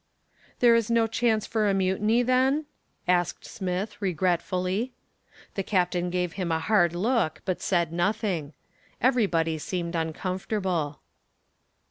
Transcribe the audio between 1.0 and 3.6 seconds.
chance for a mutiny, then?" asked